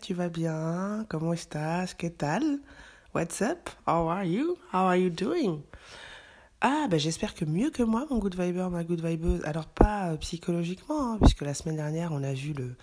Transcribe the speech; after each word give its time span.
Tu 0.00 0.14
vas 0.14 0.30
bien? 0.30 1.04
Comment 1.10 1.34
estás? 1.34 1.94
¿Qué 1.94 2.08
tal? 2.08 2.60
What's 3.14 3.42
up? 3.42 3.68
How 3.86 4.08
are 4.08 4.24
you? 4.24 4.56
How 4.72 4.86
are 4.86 4.96
you 4.96 5.10
doing? 5.10 5.62
Ah, 6.62 6.86
ben 6.88 6.98
j'espère 6.98 7.34
que 7.34 7.44
mieux 7.44 7.70
que 7.70 7.82
moi, 7.82 8.06
mon 8.08 8.18
good 8.20 8.36
viber, 8.36 8.70
ma 8.70 8.84
good 8.84 9.04
vibeuse. 9.04 9.44
Alors, 9.44 9.66
pas 9.66 10.12
euh, 10.12 10.16
psychologiquement, 10.16 11.12
hein, 11.12 11.18
puisque 11.20 11.42
la 11.42 11.52
semaine 11.52 11.76
dernière, 11.76 12.12
on 12.12 12.22
a 12.22 12.32
vu 12.32 12.54
le, 12.54 12.74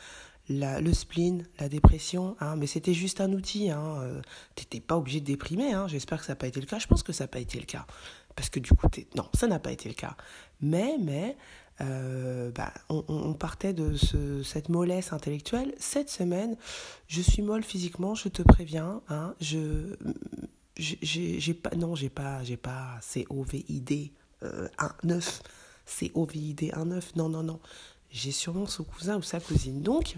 le 0.50 0.94
spleen, 0.94 1.48
la 1.60 1.68
dépression, 1.68 2.36
hein, 2.40 2.56
mais 2.56 2.68
c'était 2.68 2.94
juste 2.94 3.22
un 3.22 3.32
outil. 3.34 3.72
Hein, 3.72 3.98
euh, 4.02 4.22
T'étais 4.54 4.82
pas 4.82 4.98
obligé 4.98 5.20
de 5.20 5.26
déprimer. 5.26 5.74
Hein, 5.74 5.88
J'espère 5.88 6.20
que 6.20 6.26
ça 6.26 6.34
n'a 6.34 6.38
pas 6.38 6.48
été 6.48 6.60
le 6.60 6.68
cas. 6.68 6.78
Je 6.78 6.86
pense 6.86 7.02
que 7.02 7.12
ça 7.12 7.24
n'a 7.24 7.28
pas 7.28 7.40
été 7.40 7.60
le 7.60 7.66
cas. 7.66 7.88
Parce 8.36 8.52
que 8.52 8.60
du 8.60 8.70
coup, 8.70 8.88
non, 9.16 9.28
ça 9.34 9.48
n'a 9.48 9.58
pas 9.58 9.72
été 9.72 9.90
le 9.90 9.96
cas. 9.96 10.16
Mais, 10.62 10.98
mais, 11.00 11.36
euh, 11.80 12.52
bah, 12.52 12.74
on, 12.90 13.34
partait 13.34 13.74
de 13.74 13.96
ce, 13.96 14.44
cette 14.44 14.70
mollesse 14.70 15.14
intellectuelle. 15.14 15.74
Cette 15.80 16.10
semaine, 16.10 16.56
je 17.08 17.22
suis 17.22 17.42
molle 17.42 17.64
physiquement, 17.64 18.14
je 18.14 18.30
te 18.30 18.42
préviens. 18.42 19.02
Hein, 19.10 19.34
je, 19.40 19.96
j'ai- 20.76 21.40
j'ai 21.40 21.54
pas, 21.54 21.76
non, 21.76 21.96
j'ai 21.96 22.10
pas, 22.10 22.44
j'ai 22.44 22.58
pas 22.58 23.00
COVID 23.28 24.12
euh, 24.44 24.68
1,9. 24.78 25.42
COVID 26.14 26.56
1,9. 26.56 27.02
Non, 27.16 27.30
non, 27.30 27.44
non. 27.44 27.60
J'ai 28.12 28.32
sûrement 28.32 28.68
son 28.68 28.84
cousin 28.84 29.18
ou 29.18 29.22
sa 29.22 29.40
cousine. 29.40 29.82
Donc, 29.82 30.18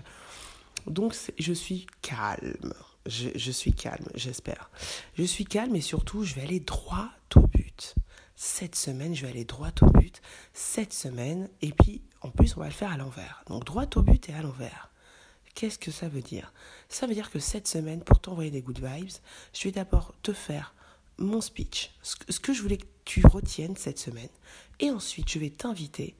donc 0.87 1.15
je 1.37 1.53
suis 1.53 1.87
calme. 2.01 2.73
Je 3.05 3.51
suis 3.51 3.73
calme, 3.73 4.07
j'espère. 4.15 4.69
Je 5.17 5.23
suis 5.23 5.45
calme 5.45 5.75
et 5.75 5.81
surtout, 5.81 6.23
je 6.23 6.35
vais 6.35 6.41
aller 6.41 6.59
droit 6.61 7.09
au 7.35 7.41
but. 7.47 7.95
Cette 8.45 8.75
semaine, 8.75 9.15
je 9.15 9.21
vais 9.21 9.29
aller 9.29 9.45
droit 9.45 9.71
au 9.81 9.85
but. 9.85 10.21
Cette 10.53 10.91
semaine, 10.91 11.47
et 11.61 11.71
puis 11.71 12.01
en 12.19 12.29
plus, 12.29 12.57
on 12.57 12.59
va 12.59 12.65
le 12.65 12.73
faire 12.73 12.91
à 12.91 12.97
l'envers. 12.97 13.41
Donc 13.47 13.63
droit 13.63 13.85
au 13.95 14.01
but 14.01 14.27
et 14.27 14.33
à 14.33 14.41
l'envers. 14.41 14.91
Qu'est-ce 15.55 15.79
que 15.79 15.91
ça 15.91 16.09
veut 16.09 16.21
dire? 16.21 16.51
Ça 16.89 17.07
veut 17.07 17.13
dire 17.13 17.31
que 17.31 17.39
cette 17.39 17.69
semaine, 17.69 18.03
pour 18.03 18.19
t'envoyer 18.19 18.51
des 18.51 18.61
good 18.61 18.83
vibes, 18.83 19.13
je 19.53 19.63
vais 19.63 19.71
d'abord 19.71 20.13
te 20.23 20.33
faire 20.33 20.75
mon 21.17 21.39
speech, 21.39 21.91
ce 22.01 22.37
que, 22.41 22.51
je 22.51 22.61
voulais 22.61 22.75
que 22.75 22.85
tu 23.05 23.25
retiennes 23.25 23.77
cette 23.77 23.97
semaine. 23.97 24.27
Et 24.81 24.91
ensuite, 24.91 25.29
je 25.29 25.39
vais 25.39 25.49
t'inviter 25.49 26.13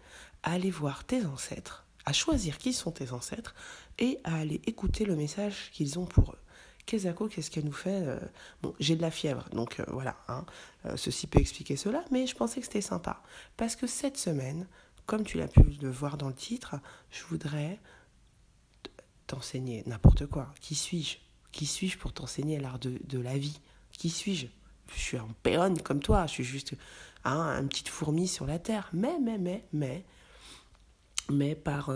à 0.43 0.53
aller 0.53 0.71
voir 0.71 1.03
tes 1.03 1.25
ancêtres, 1.25 1.85
à 2.05 2.13
choisir 2.13 2.57
qui 2.57 2.71
sont 2.71 2.91
tes 2.91 3.11
ancêtres 3.11 3.53
et 3.99 4.17
à 4.23 4.37
aller 4.37 4.61
écouter 4.65 5.03
le 5.03 5.17
message 5.17 5.71
qu'ils 5.73 5.99
ont 5.99 6.05
pour 6.05 6.31
eux. 6.31 6.42
Qu'est-ce 6.85 7.49
qu'elle 7.49 7.65
nous 7.65 7.71
fait 7.71 8.03
Euh, 8.07 8.19
Bon, 8.61 8.73
j'ai 8.79 8.95
de 8.95 9.01
la 9.01 9.11
fièvre, 9.11 9.47
donc 9.51 9.79
euh, 9.79 9.85
voilà, 9.87 10.17
hein, 10.27 10.45
euh, 10.85 10.97
ceci 10.97 11.27
peut 11.27 11.39
expliquer 11.39 11.75
cela, 11.75 12.03
mais 12.11 12.27
je 12.27 12.35
pensais 12.35 12.59
que 12.59 12.65
c'était 12.65 12.81
sympa. 12.81 13.21
Parce 13.57 13.75
que 13.75 13.87
cette 13.87 14.17
semaine, 14.17 14.67
comme 15.05 15.23
tu 15.23 15.37
l'as 15.37 15.47
pu 15.47 15.61
le 15.81 15.89
voir 15.89 16.17
dans 16.17 16.27
le 16.27 16.33
titre, 16.33 16.75
je 17.09 17.23
voudrais 17.23 17.79
t'enseigner 19.27 19.83
n'importe 19.85 20.25
quoi. 20.27 20.53
Qui 20.59 20.75
suis-je? 20.75 21.17
Qui 21.51 21.65
suis-je 21.65 21.97
pour 21.97 22.13
t'enseigner 22.13 22.59
l'art 22.59 22.79
de, 22.79 23.19
la 23.19 23.37
vie? 23.37 23.59
Qui 23.91 24.09
suis-je? 24.09 24.47
Je 24.93 24.99
suis 24.99 25.17
un 25.17 25.29
péonne 25.43 25.81
comme 25.81 26.01
toi, 26.01 26.25
je 26.27 26.33
suis 26.33 26.43
juste 26.43 26.75
hein, 27.23 27.59
une 27.61 27.69
petite 27.69 27.89
fourmi 27.89 28.27
sur 28.27 28.45
la 28.45 28.59
terre. 28.59 28.89
Mais, 28.91 29.17
mais, 29.19 29.37
mais, 29.37 29.65
mais, 29.71 30.03
mais 31.29 31.55
par 31.55 31.91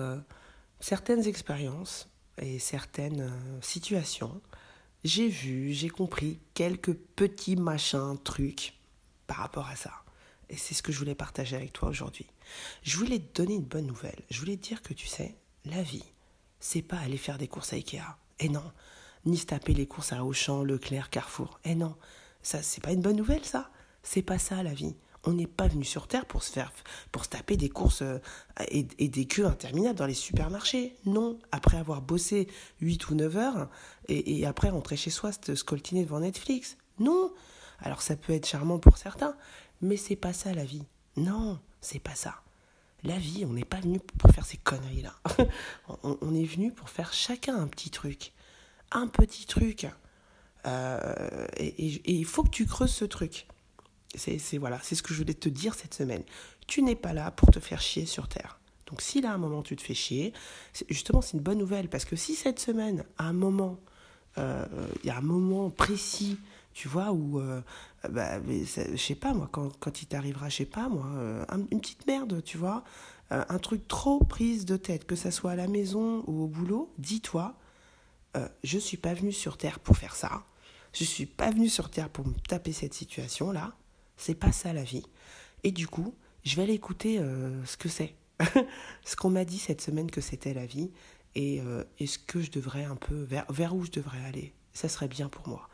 certaines 0.79 1.27
expériences 1.27 2.09
et 2.39 2.59
certaines 2.59 3.31
situations, 3.61 4.41
j'ai 5.03 5.27
vu, 5.27 5.73
j'ai 5.73 5.89
compris 5.89 6.39
quelques 6.53 6.93
petits 6.93 7.55
machins, 7.55 8.17
trucs 8.23 8.73
par 9.27 9.37
rapport 9.37 9.67
à 9.67 9.75
ça. 9.75 9.91
Et 10.49 10.57
c'est 10.57 10.73
ce 10.73 10.81
que 10.81 10.91
je 10.91 10.99
voulais 10.99 11.15
partager 11.15 11.55
avec 11.55 11.73
toi 11.73 11.89
aujourd'hui. 11.89 12.25
Je 12.83 12.97
voulais 12.97 13.19
te 13.19 13.41
donner 13.41 13.55
une 13.55 13.65
bonne 13.65 13.87
nouvelle. 13.87 14.19
Je 14.29 14.39
voulais 14.39 14.57
te 14.57 14.67
dire 14.67 14.81
que 14.81 14.93
tu 14.93 15.07
sais, 15.07 15.35
la 15.65 15.81
vie, 15.81 16.05
c'est 16.59 16.81
pas 16.81 16.97
aller 16.97 17.17
faire 17.17 17.37
des 17.37 17.47
courses 17.47 17.73
à 17.73 17.75
Ikea. 17.75 18.17
Et 18.39 18.49
non. 18.49 18.71
Ni 19.25 19.37
se 19.37 19.45
taper 19.45 19.73
les 19.73 19.87
courses 19.87 20.13
à 20.13 20.23
Auchan, 20.23 20.63
Leclerc, 20.63 21.09
Carrefour. 21.09 21.59
Et 21.65 21.75
non. 21.75 21.95
Ça, 22.41 22.61
c'est 22.61 22.81
pas 22.81 22.93
une 22.93 23.01
bonne 23.01 23.17
nouvelle, 23.17 23.43
ça. 23.43 23.69
C'est 24.03 24.21
pas 24.21 24.39
ça, 24.39 24.63
la 24.63 24.73
vie. 24.73 24.95
On 25.23 25.33
n'est 25.33 25.47
pas 25.47 25.67
venu 25.67 25.83
sur 25.83 26.07
Terre 26.07 26.25
pour 26.25 26.43
se 26.43 26.51
faire, 26.51 26.71
pour 27.11 27.25
se 27.25 27.29
taper 27.29 27.57
des 27.57 27.69
courses 27.69 28.01
euh, 28.01 28.19
et, 28.69 28.83
des 28.83 29.25
queues 29.25 29.45
interminables 29.45 29.97
dans 29.97 30.05
les 30.05 30.13
supermarchés. 30.13 30.95
Non. 31.05 31.39
Après 31.51 31.77
avoir 31.77 32.01
bossé 32.01 32.47
8 32.81 33.09
ou 33.09 33.15
9 33.15 33.37
heures 33.37 33.69
et, 34.07 34.45
après 34.45 34.69
rentrer 34.69 34.95
chez 34.95 35.09
soi, 35.09 35.31
se 35.31 35.55
scoltiner 35.55 36.03
devant 36.03 36.19
Netflix. 36.19 36.77
Non. 36.99 37.33
Alors 37.79 38.01
ça 38.01 38.15
peut 38.15 38.33
être 38.33 38.47
charmant 38.47 38.79
pour 38.79 38.97
certains, 38.97 39.35
mais 39.81 39.97
c'est 39.97 40.15
pas 40.15 40.33
ça 40.33 40.53
la 40.53 40.65
vie. 40.65 40.83
Non, 41.15 41.59
c'est 41.81 41.99
pas 41.99 42.15
ça. 42.15 42.41
La 43.03 43.17
vie, 43.17 43.45
on 43.45 43.53
n'est 43.53 43.65
pas 43.65 43.79
venu 43.79 43.99
pour 43.99 44.31
faire 44.31 44.45
ces 44.45 44.57
conneries-là. 44.57 45.13
on, 46.03 46.33
est 46.33 46.45
venu 46.45 46.71
pour 46.71 46.89
faire 46.89 47.13
chacun 47.13 47.55
un 47.55 47.67
petit 47.67 47.91
truc. 47.91 48.33
Un 48.91 49.07
petit 49.07 49.45
truc. 49.45 49.87
Euh, 50.65 51.47
et 51.57 52.11
il 52.11 52.25
faut 52.25 52.43
que 52.43 52.49
tu 52.49 52.65
creuses 52.65 52.93
ce 52.93 53.05
truc. 53.05 53.47
C'est 54.15 54.57
voilà, 54.57 54.79
c'est 54.83 54.95
ce 54.95 55.03
que 55.03 55.13
je 55.13 55.19
voulais 55.19 55.33
te 55.33 55.49
dire 55.49 55.73
cette 55.75 55.93
semaine. 55.93 56.23
Tu 56.67 56.81
n'es 56.81 56.95
pas 56.95 57.13
là 57.13 57.31
pour 57.31 57.51
te 57.51 57.59
faire 57.59 57.81
chier 57.81 58.05
sur 58.05 58.27
Terre. 58.27 58.59
Donc 58.87 59.01
si 59.01 59.19
là, 59.21 59.31
à 59.31 59.33
un 59.33 59.37
moment, 59.37 59.61
tu 59.63 59.75
te 59.75 59.81
fais 59.81 59.93
chier, 59.93 60.33
justement, 60.89 61.21
c'est 61.21 61.33
une 61.37 61.43
bonne 61.43 61.57
nouvelle. 61.57 61.89
Parce 61.89 62.05
que 62.05 62.15
si 62.15 62.35
cette 62.35 62.59
semaine, 62.59 63.03
à 63.17 63.25
un 63.25 63.33
moment, 63.33 63.79
euh, 64.37 64.65
il 65.03 65.07
y 65.07 65.09
a 65.09 65.17
un 65.17 65.21
moment 65.21 65.69
précis, 65.69 66.37
tu 66.73 66.87
vois, 66.87 67.11
où, 67.11 67.39
euh, 67.39 67.61
bah, 68.09 68.39
je 68.47 68.95
sais 68.95 69.15
pas 69.15 69.33
moi, 69.33 69.49
quand, 69.51 69.77
quand 69.79 70.01
il 70.01 70.05
t'arrivera, 70.07 70.47
je 70.49 70.57
sais 70.57 70.65
pas 70.65 70.87
moi, 70.89 71.07
euh, 71.15 71.43
un- 71.49 71.65
une 71.71 71.81
petite 71.81 72.07
merde, 72.07 72.41
tu 72.43 72.57
vois, 72.57 72.83
euh, 73.33 73.43
un 73.49 73.57
truc 73.59 73.87
trop 73.87 74.19
prise 74.23 74.63
de 74.65 74.77
tête, 74.77 75.05
que 75.05 75.15
ça 75.17 75.31
soit 75.31 75.51
à 75.51 75.55
la 75.55 75.67
maison 75.67 76.23
ou 76.27 76.43
au 76.43 76.47
boulot, 76.47 76.93
dis-toi, 76.97 77.55
euh, 78.37 78.47
je 78.63 78.77
suis 78.77 78.97
pas 78.97 79.13
venu 79.13 79.31
sur 79.33 79.57
Terre 79.57 79.79
pour 79.79 79.97
faire 79.97 80.15
ça. 80.15 80.43
Je 80.93 81.03
suis 81.03 81.25
pas 81.25 81.49
venu 81.51 81.67
sur 81.67 81.89
Terre 81.89 82.09
pour 82.09 82.25
me 82.25 82.33
taper 82.47 82.71
cette 82.71 82.93
situation-là. 82.93 83.73
C'est 84.17 84.35
pas 84.35 84.51
ça 84.51 84.73
la 84.73 84.83
vie. 84.83 85.05
Et 85.63 85.71
du 85.71 85.87
coup, 85.87 86.15
je 86.43 86.55
vais 86.55 86.63
aller 86.63 86.73
écouter 86.73 87.19
euh, 87.19 87.63
ce 87.65 87.77
que 87.77 87.89
c'est. 87.89 88.15
ce 89.05 89.15
qu'on 89.15 89.29
m'a 89.29 89.45
dit 89.45 89.57
cette 89.59 89.81
semaine 89.81 90.11
que 90.11 90.21
c'était 90.21 90.53
la 90.53 90.65
vie 90.65 90.91
et, 91.35 91.61
euh, 91.61 91.83
et 91.99 92.07
ce 92.07 92.19
que 92.19 92.41
je 92.41 92.51
devrais 92.51 92.83
un 92.83 92.95
peu, 92.95 93.15
vers, 93.23 93.51
vers 93.51 93.75
où 93.75 93.85
je 93.85 93.91
devrais 93.91 94.23
aller? 94.25 94.53
Ça 94.73 94.89
serait 94.89 95.07
bien 95.07 95.29
pour 95.29 95.47
moi. 95.47 95.69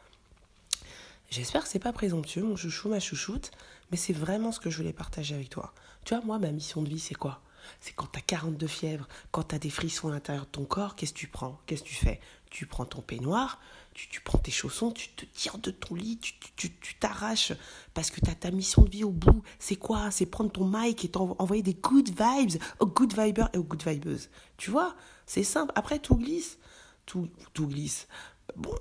J'espère 1.30 1.64
que 1.64 1.70
c'est 1.70 1.80
pas 1.80 1.94
présomptueux, 1.94 2.44
mon 2.44 2.56
chouchou, 2.56 2.90
ma 2.90 3.00
chouchoute, 3.00 3.52
mais 3.92 3.98
c'est 3.98 4.14
vraiment 4.14 4.52
ce 4.52 4.60
que 4.60 4.70
je 4.70 4.78
voulais 4.78 4.94
partager 4.94 5.34
avec 5.34 5.50
toi. 5.50 5.74
Tu 6.06 6.14
vois, 6.14 6.24
moi, 6.24 6.38
ma 6.38 6.52
mission 6.52 6.82
de 6.84 6.90
vie, 6.90 7.00
c'est 7.00 7.16
quoi? 7.16 7.42
C'est 7.80 7.94
quand 7.94 8.08
t'as 8.08 8.22
42 8.22 8.68
fièvres, 8.68 9.08
quand 9.32 9.44
t'as 9.44 9.58
des 9.58 9.70
frissons 9.70 10.10
à 10.10 10.12
l'intérieur 10.12 10.46
de 10.46 10.52
ton 10.52 10.66
corps, 10.66 10.96
qu'est-ce 10.96 11.14
que 11.14 11.18
tu 11.18 11.28
prends? 11.28 11.60
Qu'est-ce 11.66 11.84
que 11.84 11.88
tu 11.88 11.96
fais? 11.96 12.20
Tu 12.50 12.66
prends 12.66 12.86
ton 12.86 13.02
peignoir, 13.02 13.60
tu, 13.94 14.10
tu 14.10 14.22
prends 14.22 14.38
tes 14.40 14.52
chaussons, 14.52 14.92
tu 14.92 15.10
te 15.10 15.26
tires 15.26 15.58
de 15.58 15.72
ton 15.72 15.96
lit, 15.96 16.18
tu 16.20 16.34
tu- 16.40 16.52
tu 16.56 16.80
tu 16.80 16.96
t'arraches 16.96 17.54
parce 17.94 18.10
que 18.10 18.20
t'as 18.22 18.36
ta 18.36 18.52
mission 18.52 18.84
de 18.84 18.90
vie 18.90 19.04
au 19.04 19.12
bout. 19.12 19.44
C'est 19.60 19.76
quoi? 19.76 20.12
C'est 20.12 20.26
prendre 20.26 20.52
ton 20.52 20.66
mic 20.66 21.06
et 21.06 21.10
t'envoyer 21.10 21.64
des 21.64 21.74
good 21.76 22.10
vibes 22.10 22.62
aux 22.80 22.88
good 22.88 23.14
vibers 23.18 23.50
et 23.54 23.58
aux 23.58 23.64
good 23.64 23.84
vibeuses. 23.86 24.30
Tu 24.58 24.72
vois? 24.72 24.96
C'est 25.26 25.44
simple. 25.44 25.72
Après, 25.76 26.00
tout 26.00 26.16
glisse. 26.16 26.58
Tout, 27.06 27.30
tout 27.54 27.68
glisse. 27.68 28.08
Bon, 28.56 28.74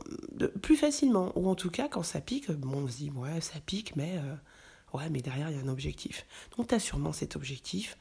plus 0.60 0.76
facilement. 0.76 1.32
Ou 1.36 1.48
en 1.48 1.54
tout 1.54 1.70
cas, 1.70 1.88
quand 1.88 2.02
ça 2.02 2.20
pique, 2.20 2.50
bon, 2.50 2.84
on 2.84 2.88
se 2.88 2.96
dit, 2.98 3.10
ouais, 3.10 3.40
ça 3.40 3.58
pique, 3.60 3.96
mais, 3.96 4.18
euh, 4.18 4.34
ouais, 4.96 5.10
mais 5.10 5.22
derrière, 5.22 5.50
il 5.50 5.56
y 5.56 5.60
a 5.60 5.62
un 5.62 5.68
objectif. 5.68 6.26
Donc, 6.56 6.68
tu 6.68 6.74
as 6.74 6.80
sûrement 6.80 7.12
cet 7.12 7.36
objectif. 7.36 7.96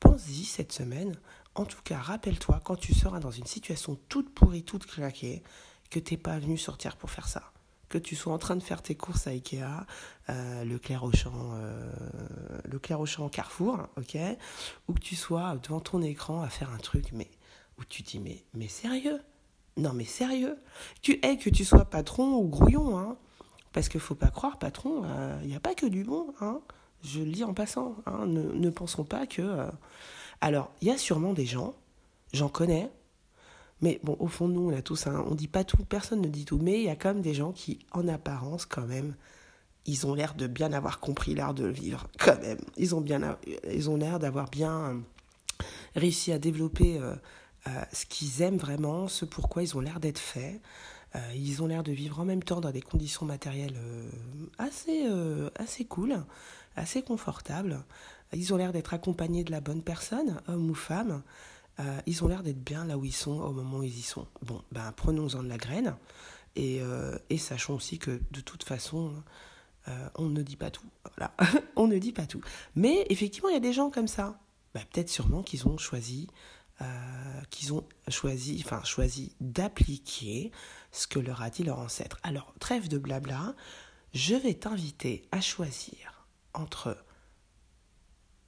Pense-y 0.00 0.44
cette 0.44 0.72
semaine. 0.72 1.16
En 1.54 1.64
tout 1.64 1.82
cas, 1.82 1.98
rappelle-toi, 1.98 2.60
quand 2.64 2.76
tu 2.76 2.94
seras 2.94 3.18
dans 3.18 3.32
une 3.32 3.46
situation 3.46 3.98
toute 4.08 4.32
pourrie, 4.32 4.62
toute 4.62 4.86
claquée, 4.86 5.42
que 5.90 5.98
t'es 5.98 6.16
pas 6.16 6.38
venu 6.38 6.58
sortir 6.58 6.96
pour 6.96 7.10
faire 7.10 7.28
ça. 7.28 7.52
Que 7.88 7.96
tu 7.98 8.16
sois 8.16 8.32
en 8.34 8.38
train 8.38 8.56
de 8.56 8.62
faire 8.62 8.82
tes 8.82 8.94
courses 8.94 9.26
à 9.26 9.30
Ikea, 9.30 9.86
euh, 10.28 10.64
Leclerc 10.64 11.04
Auchan, 11.04 11.32
euh, 11.54 11.90
Leclerc 12.66 13.00
Auchan 13.00 13.28
Carrefour, 13.30 13.78
ok 13.96 14.18
Ou 14.88 14.92
que 14.92 15.00
tu 15.00 15.16
sois 15.16 15.56
devant 15.62 15.80
ton 15.80 16.02
écran 16.02 16.42
à 16.42 16.48
faire 16.50 16.70
un 16.70 16.76
truc, 16.78 17.12
mais 17.12 17.30
où 17.78 17.84
tu 17.84 18.02
dis, 18.02 18.18
mais, 18.18 18.44
mais 18.52 18.68
sérieux? 18.68 19.20
Non 19.78 19.92
mais 19.94 20.04
sérieux, 20.04 20.58
tu 21.02 21.20
es 21.24 21.36
que 21.38 21.48
tu 21.48 21.64
sois 21.64 21.84
patron 21.84 22.34
ou 22.36 22.48
grouillon, 22.48 22.98
hein. 22.98 23.16
Parce 23.72 23.88
qu'il 23.88 24.00
faut 24.00 24.16
pas 24.16 24.30
croire, 24.30 24.58
patron, 24.58 25.04
il 25.42 25.48
n'y 25.48 25.54
a 25.54 25.60
pas 25.60 25.74
que 25.74 25.86
du 25.86 26.04
bon, 26.04 26.34
hein. 26.40 26.60
Je 27.04 27.20
le 27.20 27.30
dis 27.30 27.44
en 27.44 27.54
passant, 27.54 27.94
hein. 28.06 28.26
Ne, 28.26 28.42
ne 28.52 28.70
pensons 28.70 29.04
pas 29.04 29.26
que. 29.26 29.40
euh, 29.40 29.70
Alors, 30.40 30.72
il 30.82 30.88
y 30.88 30.90
a 30.90 30.98
sûrement 30.98 31.32
des 31.32 31.46
gens 31.46 31.74
j'en 32.32 32.48
connais. 32.48 32.90
Mais 33.80 34.00
bon, 34.02 34.16
au 34.18 34.26
fond, 34.26 34.48
nous, 34.48 34.70
on 34.70 34.76
a 34.76 34.82
tous 34.82 35.06
on 35.06 35.34
dit 35.34 35.48
pas 35.48 35.64
tout, 35.64 35.84
personne 35.84 36.20
ne 36.20 36.28
dit 36.28 36.44
tout, 36.44 36.58
mais 36.58 36.80
il 36.80 36.84
y 36.84 36.90
a 36.90 36.96
quand 36.96 37.14
même 37.14 37.22
des 37.22 37.34
gens 37.34 37.52
qui, 37.52 37.78
en 37.92 38.08
apparence, 38.08 38.66
quand 38.66 38.86
même, 38.86 39.14
ils 39.86 40.06
ont 40.06 40.14
l'air 40.14 40.34
de 40.34 40.46
bien 40.46 40.72
avoir 40.72 41.00
compris 41.00 41.34
l'art 41.34 41.54
de 41.54 41.66
vivre, 41.66 42.08
quand 42.18 42.40
même. 42.40 42.58
Ils 42.76 42.94
ont 42.94 43.00
bien, 43.00 43.38
ils 43.70 43.88
ont 43.88 43.96
l'air 43.96 44.18
d'avoir 44.18 44.50
bien 44.50 45.00
réussi 45.94 46.32
à 46.32 46.38
développer 46.38 46.98
euh, 46.98 47.14
euh, 47.66 47.82
ce 47.92 48.06
qu'ils 48.06 48.42
aiment 48.42 48.58
vraiment, 48.58 49.08
ce 49.08 49.24
pourquoi 49.24 49.62
ils 49.62 49.76
ont 49.76 49.80
l'air 49.80 50.00
d'être 50.00 50.18
faits. 50.18 50.60
Euh, 51.16 51.32
ils 51.34 51.62
ont 51.62 51.66
l'air 51.66 51.82
de 51.82 51.92
vivre 51.92 52.20
en 52.20 52.24
même 52.24 52.42
temps 52.42 52.60
dans 52.60 52.70
des 52.70 52.82
conditions 52.82 53.24
matérielles 53.24 53.78
assez, 54.58 55.06
assez 55.56 55.84
cool, 55.84 56.22
assez 56.76 57.02
confortables. 57.02 57.82
Ils 58.34 58.52
ont 58.52 58.58
l'air 58.58 58.72
d'être 58.72 58.92
accompagnés 58.92 59.42
de 59.42 59.50
la 59.50 59.60
bonne 59.60 59.82
personne, 59.82 60.40
homme 60.48 60.70
ou 60.70 60.74
femme. 60.74 61.22
Ils 62.06 62.24
ont 62.24 62.28
l'air 62.28 62.42
d'être 62.42 62.62
bien 62.62 62.84
là 62.84 62.98
où 62.98 63.04
ils 63.04 63.12
sont 63.12 63.40
au 63.40 63.52
moment 63.52 63.78
où 63.78 63.82
ils 63.82 63.98
y 63.98 64.02
sont. 64.02 64.26
Bon, 64.42 64.62
ben 64.72 64.92
prenons-en 64.92 65.42
de 65.42 65.48
la 65.48 65.58
graine 65.58 65.96
et, 66.56 66.80
et 67.30 67.38
sachons 67.38 67.74
aussi 67.74 67.98
que 67.98 68.20
de 68.30 68.40
toute 68.40 68.64
façon, 68.64 69.12
on 70.16 70.28
ne 70.28 70.42
dit 70.42 70.56
pas 70.56 70.70
tout. 70.70 70.86
Voilà, 71.16 71.32
on 71.76 71.86
ne 71.86 71.98
dit 71.98 72.12
pas 72.12 72.26
tout. 72.26 72.40
Mais 72.74 73.06
effectivement, 73.10 73.48
il 73.48 73.54
y 73.54 73.56
a 73.56 73.60
des 73.60 73.72
gens 73.72 73.90
comme 73.90 74.08
ça. 74.08 74.40
Bah, 74.74 74.80
peut-être 74.92 75.08
sûrement 75.08 75.42
qu'ils 75.42 75.66
ont 75.66 75.78
choisi, 75.78 76.28
euh, 76.80 76.84
qu'ils 77.50 77.72
ont 77.72 77.84
choisi, 78.08 78.62
enfin 78.64 78.84
choisi 78.84 79.32
d'appliquer 79.40 80.52
ce 80.92 81.06
que 81.06 81.18
leur 81.18 81.42
a 81.42 81.50
dit 81.50 81.64
leur 81.64 81.78
ancêtre. 81.78 82.18
Alors, 82.22 82.54
trêve 82.60 82.88
de 82.88 82.98
blabla, 82.98 83.54
je 84.14 84.34
vais 84.34 84.54
t'inviter 84.54 85.22
à 85.32 85.40
choisir 85.40 86.26
entre 86.54 86.96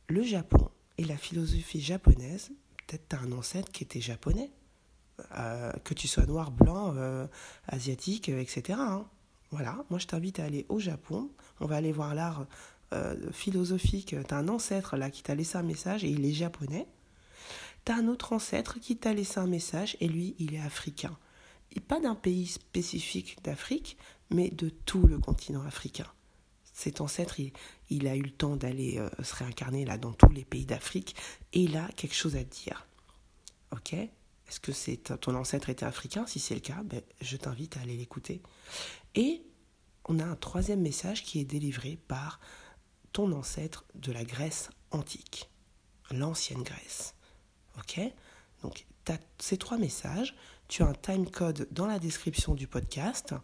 le 0.08 0.22
Japon 0.22 0.70
et 0.98 1.04
la 1.04 1.16
philosophie 1.16 1.80
japonaise. 1.80 2.52
Peut-être 2.90 3.22
un 3.22 3.30
ancêtre 3.30 3.70
qui 3.70 3.84
était 3.84 4.00
japonais, 4.00 4.50
euh, 5.38 5.70
que 5.84 5.94
tu 5.94 6.08
sois 6.08 6.26
noir, 6.26 6.50
blanc, 6.50 6.92
euh, 6.96 7.28
asiatique, 7.68 8.28
etc. 8.28 8.80
Hein. 8.82 9.06
Voilà, 9.52 9.84
moi 9.90 10.00
je 10.00 10.08
t'invite 10.08 10.40
à 10.40 10.44
aller 10.44 10.66
au 10.68 10.80
Japon. 10.80 11.30
On 11.60 11.66
va 11.66 11.76
aller 11.76 11.92
voir 11.92 12.16
l'art 12.16 12.46
euh, 12.92 13.30
philosophique, 13.30 14.16
tu 14.26 14.34
as 14.34 14.36
un 14.36 14.48
ancêtre 14.48 14.96
là 14.96 15.08
qui 15.08 15.22
t'a 15.22 15.36
laissé 15.36 15.56
un 15.56 15.62
message 15.62 16.02
et 16.02 16.08
il 16.08 16.24
est 16.24 16.32
japonais. 16.32 16.88
Tu 17.84 17.92
as 17.92 17.94
un 17.94 18.08
autre 18.08 18.32
ancêtre 18.32 18.80
qui 18.80 18.96
t'a 18.96 19.14
laissé 19.14 19.38
un 19.38 19.46
message 19.46 19.96
et 20.00 20.08
lui, 20.08 20.34
il 20.40 20.54
est 20.54 20.60
africain. 20.60 21.16
Et 21.70 21.78
pas 21.78 22.00
d'un 22.00 22.16
pays 22.16 22.48
spécifique 22.48 23.38
d'Afrique, 23.44 23.98
mais 24.30 24.50
de 24.50 24.68
tout 24.68 25.06
le 25.06 25.20
continent 25.20 25.62
africain. 25.62 26.08
Cet 26.80 27.02
ancêtre, 27.02 27.36
il, 27.90 28.08
a 28.08 28.16
eu 28.16 28.22
le 28.22 28.30
temps 28.30 28.56
d'aller 28.56 28.96
euh, 28.96 29.10
se 29.22 29.34
réincarner 29.34 29.84
là 29.84 29.98
dans 29.98 30.14
tous 30.14 30.30
les 30.30 30.46
pays 30.46 30.64
d'Afrique 30.64 31.14
et 31.52 31.60
il 31.60 31.76
a 31.76 31.86
quelque 31.88 32.14
chose 32.14 32.36
à 32.36 32.42
te 32.42 32.54
dire. 32.64 32.86
Ok? 33.70 33.92
Est-ce 33.92 34.60
que 34.60 35.16
ton 35.16 35.34
ancêtre 35.34 35.68
était 35.68 35.84
africain? 35.84 36.26
Si 36.26 36.40
c'est 36.40 36.54
le 36.54 36.60
cas, 36.60 36.82
ben, 36.82 37.02
je 37.20 37.36
t'invite 37.36 37.76
à 37.76 37.80
aller 37.80 37.98
l'écouter. 37.98 38.40
Et 39.14 39.42
on 40.06 40.20
a 40.20 40.24
un 40.24 40.36
troisième 40.36 40.80
message 40.80 41.22
qui 41.22 41.38
est 41.38 41.44
délivré 41.44 41.98
par 42.08 42.40
ton 43.12 43.30
ancêtre 43.32 43.84
de 43.94 44.10
la 44.10 44.24
Grèce 44.24 44.70
antique, 44.90 45.50
l'ancienne 46.10 46.62
Grèce. 46.62 47.14
Ok? 47.76 48.00
Donc, 48.62 48.86
tu 49.04 49.12
as 49.12 49.18
ces 49.38 49.58
trois 49.58 49.76
messages. 49.76 50.34
Tu 50.68 50.82
as 50.82 50.86
un 50.86 50.94
time 50.94 51.30
code 51.30 51.68
dans 51.72 51.86
la 51.86 51.98
description 51.98 52.54
du 52.54 52.66
podcast 52.66 53.34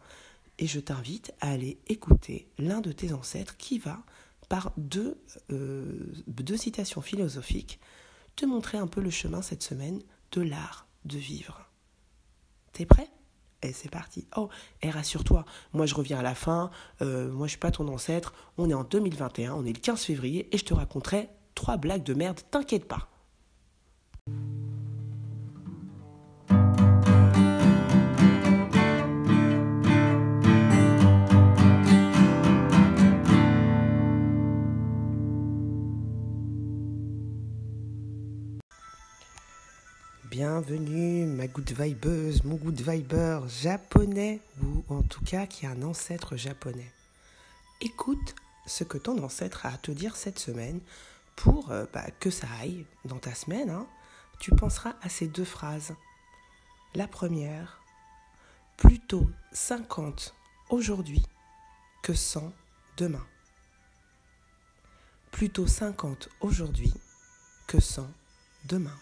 et 0.59 0.67
je 0.67 0.81
t'invite 0.81 1.33
à 1.41 1.51
aller 1.51 1.79
écouter 1.87 2.49
l'un 2.59 2.81
de 2.81 2.93
tes 2.93 3.13
ancêtres 3.13 3.57
qui 3.57 3.79
va, 3.79 4.03
par 4.49 4.73
deux, 4.77 5.21
euh, 5.51 6.13
deux 6.29 6.57
citations 6.57 7.01
philosophiques, 7.01 7.81
te 8.37 8.47
montrer 8.47 8.79
un 8.79 8.87
peu 8.87 9.01
le 9.01 9.11
chemin 9.11 9.43
cette 9.43 9.63
semaine 9.63 10.01
de 10.33 10.41
l'art 10.41 10.87
de 11.05 11.19
vivre. 11.19 11.71
T'es 12.73 12.87
prêt? 12.87 13.09
Et 13.63 13.73
c'est 13.73 13.91
parti. 13.91 14.29
Oh, 14.37 14.49
et 14.83 14.91
rassure-toi, 14.91 15.45
moi 15.73 15.87
je 15.87 15.95
reviens 15.95 16.19
à 16.19 16.23
la 16.23 16.35
fin, 16.35 16.71
euh, 17.01 17.33
moi 17.33 17.47
je 17.47 17.53
suis 17.53 17.59
pas 17.59 17.71
ton 17.71 17.89
ancêtre, 17.89 18.35
on 18.59 18.69
est 18.69 18.75
en 18.75 18.85
2021, 18.85 19.55
on 19.55 19.65
est 19.65 19.73
le 19.73 19.81
15 19.81 20.03
février, 20.03 20.55
et 20.55 20.59
je 20.59 20.65
te 20.65 20.75
raconterai 20.75 21.31
trois 21.55 21.79
blagues 21.79 22.05
de 22.05 22.15
merde, 22.15 22.41
t'inquiète 22.51 22.87
pas. 22.87 23.09
Bienvenue, 40.39 41.25
ma 41.25 41.47
good 41.47 41.73
vibeuse, 41.73 42.45
mon 42.45 42.57
good 42.57 42.79
viber 42.83 43.41
japonais, 43.49 44.43
ou 44.63 44.85
en 44.91 45.01
tout 45.01 45.25
cas 45.25 45.47
qui 45.47 45.65
a 45.65 45.71
un 45.71 45.83
ancêtre 45.83 46.37
japonais. 46.37 46.93
Écoute 47.81 48.35
ce 48.67 48.85
que 48.85 48.99
ton 48.99 49.25
ancêtre 49.25 49.65
a 49.65 49.71
à 49.71 49.79
te 49.79 49.91
dire 49.91 50.15
cette 50.15 50.39
semaine 50.39 50.81
pour 51.37 51.71
euh, 51.71 51.87
bah, 51.91 52.05
que 52.21 52.29
ça 52.29 52.49
aille 52.61 52.85
dans 53.07 53.19
ta 53.19 53.35
semaine. 53.35 53.71
Hein. 53.71 53.87
tu 54.39 54.51
penseras 54.51 54.93
à 55.01 55.09
ces 55.09 55.27
deux 55.27 55.47
phrases. 55.47 55.95
La 56.95 57.09
première, 57.09 57.81
plutôt 58.77 59.31
50 59.53 60.35
aujourd'hui 60.69 61.23
que 62.03 62.13
100 62.13 62.53
demain. 62.99 63.27
Plutôt 65.31 65.67
50 65.67 66.29
aujourd'hui 66.43 66.93
que 67.67 67.81
100 67.81 68.07
demain. 68.67 68.99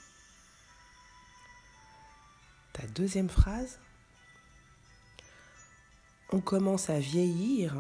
Ta 2.75 2.87
deuxième 2.89 3.31
phrase 3.31 3.79
On 6.31 6.41
commence 6.41 6.91
à 6.91 6.99
vieillir 6.99 7.75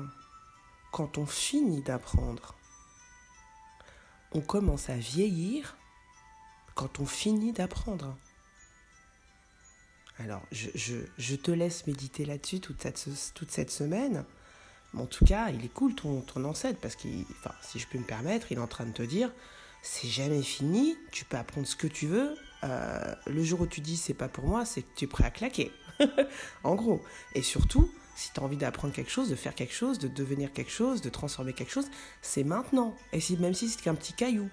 quand 0.93 1.19
on 1.19 1.26
finit 1.26 1.82
d'apprendre. 1.82 2.55
On 4.32 4.41
commence 4.41 4.88
à 4.88 4.96
vieillir 4.96 5.76
quand 6.76 7.00
on 7.00 7.06
finit 7.06 7.52
d'apprendre. 7.52 8.17
Alors, 10.20 10.43
je, 10.52 11.35
te 11.35 11.50
laisse 11.50 11.88
méditer 11.88 12.25
là-dessus 12.25 12.61
toute 12.61 12.81
cette, 12.81 13.08
toute 13.35 13.50
cette 13.50 13.73
semaine. 13.73 14.25
Mais 14.92 15.02
en 15.02 15.07
tout 15.07 15.25
cas, 15.25 15.50
il 15.50 15.64
est 15.64 15.73
cool 15.73 15.97
ton, 15.97 16.21
ton 16.21 16.45
ancêtre 16.45 16.78
parce 16.80 16.95
enfin, 16.95 17.54
si 17.62 17.80
je 17.80 17.88
peux 17.88 17.99
me 17.99 18.04
permettre, 18.04 18.52
il 18.52 18.59
est 18.59 18.61
en 18.61 18.69
train 18.69 18.87
de 18.87 18.92
te 18.92 19.02
dire 19.02 19.33
c'est 19.83 20.09
jamais 20.09 20.42
fini, 20.42 20.97
tu 21.11 21.25
peux 21.25 21.37
apprendre 21.37 21.66
ce 21.66 21.75
que 21.75 21.88
tu 21.88 22.07
veux. 22.07 22.37
Euh, 22.64 23.14
le 23.26 23.44
jour 23.44 23.61
où 23.61 23.66
tu 23.66 23.80
dis 23.80 23.97
c'est 23.97 24.14
pas 24.14 24.28
pour 24.28 24.47
moi, 24.47 24.64
c'est 24.64 24.83
que 24.83 24.97
tu 24.97 25.04
es 25.04 25.09
prêt 25.09 25.25
à 25.25 25.30
claquer. 25.30 25.73
en 26.64 26.75
gros. 26.75 27.02
Et 27.35 27.42
surtout, 27.42 27.90
si 28.16 28.33
tu 28.33 28.40
as 28.40 28.42
envie 28.42 28.56
d'apprendre 28.56 28.94
quelque 28.94 29.11
chose, 29.11 29.28
de 29.28 29.37
faire 29.37 29.54
quelque 29.54 29.75
chose, 29.75 29.99
de 29.99 30.09
devenir 30.09 30.52
quelque 30.52 30.71
chose, 30.71 31.00
de 31.00 31.11
transformer 31.11 31.52
quelque 31.52 31.73
chose, 31.73 31.88
c'est 32.23 32.44
maintenant. 32.44 32.97
Et 33.12 33.21
si, 33.21 33.37
même 33.37 33.54
si 33.54 33.68
c'est 33.68 33.80
qu'un 33.80 33.94
petit 33.94 34.12
caillou. 34.12 34.49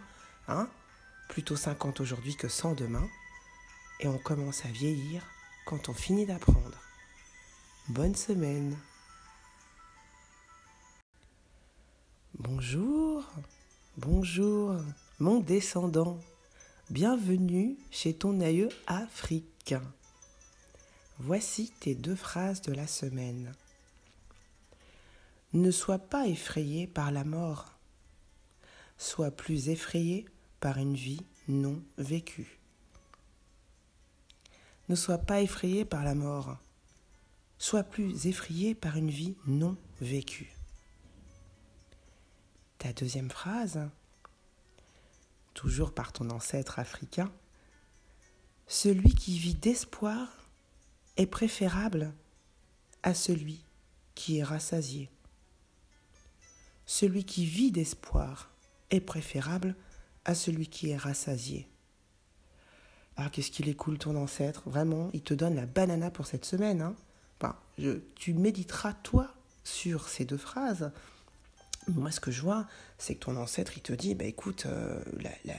Hein 0.47 0.67
Plutôt 1.29 1.55
50 1.55 2.01
aujourd'hui 2.01 2.35
que 2.35 2.47
100 2.47 2.75
demain. 2.75 3.07
Et 3.99 4.07
on 4.07 4.17
commence 4.17 4.65
à 4.65 4.69
vieillir 4.69 5.23
quand 5.65 5.89
on 5.89 5.93
finit 5.93 6.25
d'apprendre. 6.25 6.77
Bonne 7.87 8.15
semaine. 8.15 8.77
Bonjour. 12.37 13.23
Bonjour 13.97 14.75
mon 15.21 15.39
descendant, 15.39 16.19
bienvenue 16.91 17.77
chez 17.89 18.13
ton 18.13 18.41
aïeux 18.41 18.67
africain. 18.85 19.81
Voici 21.19 21.71
tes 21.79 21.95
deux 21.95 22.17
phrases 22.17 22.61
de 22.61 22.73
la 22.73 22.85
semaine. 22.85 23.53
Ne 25.53 25.71
sois 25.71 25.99
pas 25.99 26.27
effrayé 26.27 26.87
par 26.87 27.13
la 27.13 27.23
mort, 27.23 27.77
sois 28.97 29.31
plus 29.31 29.69
effrayé 29.69 30.25
par 30.59 30.79
une 30.79 30.95
vie 30.95 31.25
non 31.47 31.81
vécue. 31.97 32.59
Ne 34.89 34.95
sois 34.95 35.17
pas 35.17 35.41
effrayé 35.41 35.85
par 35.85 36.03
la 36.03 36.13
mort, 36.13 36.57
sois 37.57 37.83
plus 37.83 38.27
effrayé 38.27 38.75
par 38.75 38.97
une 38.97 39.11
vie 39.11 39.37
non 39.47 39.77
vécue. 40.01 40.51
Ta 42.79 42.91
deuxième 42.91 43.31
phrase, 43.31 43.79
toujours 45.53 45.93
par 45.93 46.13
ton 46.13 46.29
ancêtre 46.29 46.79
africain, 46.79 47.31
celui 48.67 49.13
qui 49.13 49.37
vit 49.37 49.55
d'espoir 49.55 50.49
est 51.17 51.25
préférable 51.25 52.13
à 53.03 53.13
celui 53.13 53.63
qui 54.15 54.37
est 54.37 54.43
rassasié. 54.43 55.09
Celui 56.85 57.25
qui 57.25 57.45
vit 57.45 57.71
d'espoir 57.71 58.49
est 58.89 59.01
préférable 59.01 59.75
à 60.25 60.35
celui 60.35 60.67
qui 60.67 60.89
est 60.89 60.97
rassasié. 60.97 61.67
Ah, 63.17 63.29
qu'est-ce 63.29 63.51
qu'il 63.51 63.69
est 63.69 63.75
cool 63.75 63.97
ton 63.97 64.15
ancêtre, 64.15 64.69
vraiment, 64.69 65.09
il 65.13 65.21
te 65.21 65.33
donne 65.33 65.55
la 65.55 65.65
banana 65.65 66.11
pour 66.11 66.25
cette 66.25 66.45
semaine. 66.45 66.81
Hein. 66.81 66.95
Tu 68.15 68.33
méditeras 68.33 68.93
toi 68.93 69.33
sur 69.63 70.07
ces 70.07 70.25
deux 70.25 70.37
phrases 70.37 70.91
Moi, 71.87 72.11
ce 72.11 72.19
que 72.19 72.31
je 72.31 72.41
vois, 72.41 72.67
c'est 72.97 73.15
que 73.15 73.25
ton 73.25 73.35
ancêtre, 73.37 73.73
il 73.75 73.81
te 73.81 73.93
dit, 73.93 74.13
bah 74.13 74.25
écoute, 74.25 74.65
euh, 74.67 75.01